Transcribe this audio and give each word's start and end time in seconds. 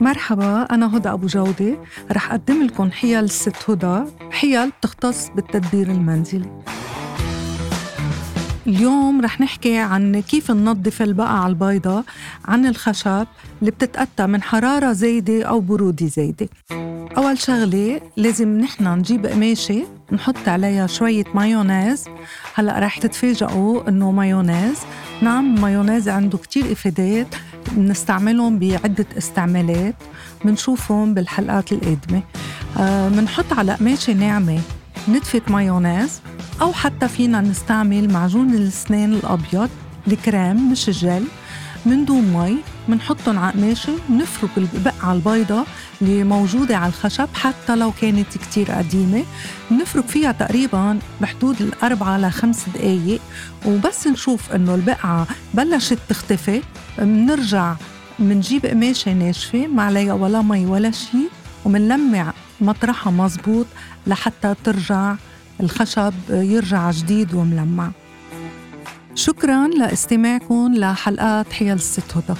مرحبا 0.00 0.62
أنا 0.62 0.96
هدى 0.96 1.08
أبو 1.08 1.26
جودة 1.26 1.76
رح 2.12 2.30
أقدم 2.30 2.62
لكم 2.62 2.90
حيل 2.90 3.24
الست 3.24 3.70
هدى. 3.70 4.10
حيل 4.30 4.70
بتختص 4.70 5.28
بالتدبير 5.36 5.90
المنزلي. 5.90 6.62
اليوم 8.66 9.20
رح 9.20 9.40
نحكي 9.40 9.78
عن 9.78 10.20
كيف 10.20 10.50
ننظف 10.50 11.02
البقعة 11.02 11.46
البيضاء 11.46 12.04
عن 12.44 12.66
الخشب 12.66 13.26
اللي 13.60 13.70
بتتأتى 13.70 14.26
من 14.26 14.42
حرارة 14.42 14.92
زايدة 14.92 15.42
أو 15.44 15.60
برودة 15.60 16.06
زايدة. 16.06 16.48
أول 17.16 17.38
شغلة 17.38 18.00
لازم 18.16 18.60
نحن 18.60 18.98
نجيب 18.98 19.26
قماشة 19.26 19.86
نحط 20.12 20.48
عليها 20.48 20.86
شوية 20.86 21.24
مايونيز. 21.34 22.04
هلأ 22.54 22.78
رح 22.78 22.98
تتفاجئوا 22.98 23.88
إنه 23.88 24.10
مايونيز 24.10 24.78
نعم 25.22 25.60
مايونيز 25.60 26.08
عنده 26.08 26.38
كتير 26.38 26.72
إفادات. 26.72 27.26
بنستعملهم 27.76 28.58
بعدة 28.58 29.06
استعمالات 29.18 29.94
بنشوفهم 30.44 31.14
بالحلقات 31.14 31.72
القادمة. 31.72 32.22
بنحط 33.08 33.52
آه 33.52 33.58
على 33.58 33.74
قماشة 33.74 34.12
ناعمة 34.12 34.60
نتفة 35.08 35.42
مايونيز 35.48 36.20
أو 36.62 36.72
حتى 36.72 37.08
فينا 37.08 37.40
نستعمل 37.40 38.12
معجون 38.12 38.54
الأسنان 38.54 39.12
الأبيض 39.12 39.70
الكريم 40.08 40.72
مش 40.72 40.88
الجل 40.88 41.24
من 41.86 42.04
دون 42.04 42.22
مي 42.22 42.58
منحطهم 42.88 43.38
على 43.38 43.52
قماشة 43.52 43.92
ونفرك 44.10 44.50
البقعة 44.56 45.12
البيضاء 45.12 45.66
اللي 46.02 46.24
موجودة 46.24 46.76
على 46.76 46.88
الخشب 46.88 47.28
حتى 47.34 47.76
لو 47.76 47.92
كانت 48.00 48.38
كتير 48.38 48.70
قديمة. 48.70 49.24
نفرك 49.70 50.08
فيها 50.08 50.32
تقريبا 50.32 50.98
بحدود 51.20 51.62
الأربعة 51.62 52.18
لخمس 52.18 52.68
دقايق 52.74 53.20
وبس 53.66 54.06
نشوف 54.06 54.52
إنه 54.52 54.74
البقعة 54.74 55.26
بلشت 55.54 55.98
تختفي. 56.08 56.62
منرجع 56.98 57.74
منجيب 58.18 58.66
قماشة 58.66 59.12
ناشفة 59.12 59.66
ما 59.66 59.82
عليها 59.82 60.12
ولا 60.12 60.42
مي 60.42 60.66
ولا 60.66 60.90
شي 60.90 61.28
ومنلمع 61.64 62.32
مطرحها 62.60 63.10
مزبوط 63.10 63.66
لحتى 64.06 64.54
ترجع 64.64 65.14
الخشب 65.60 66.14
يرجع 66.30 66.90
جديد 66.90 67.34
وملمع. 67.34 67.90
شكرا 69.16 69.68
لاستماعكم 69.68 70.74
لحلقات 70.74 71.52
حيل 71.52 71.72
الست 71.72 72.16
هدى 72.16 72.38